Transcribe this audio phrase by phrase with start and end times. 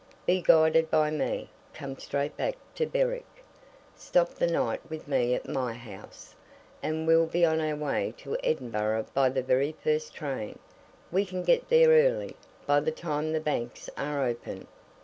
[0.25, 3.45] Be guided by me come straight back to Berwick,
[3.95, 6.33] stop the night with me at my house,
[6.81, 10.57] and we'll be on our way to Edinburgh by the very first train
[11.11, 12.35] we can get there early,
[12.65, 14.65] by the time the banks are open.